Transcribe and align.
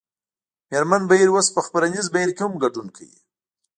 مېرمن 0.69 1.01
بهیر 1.09 1.29
اوس 1.33 1.47
په 1.55 1.59
خپرنیز 1.65 2.05
بهیر 2.13 2.29
کې 2.35 2.41
هم 2.45 2.53
ګډون 2.63 2.87
کوي 2.95 3.19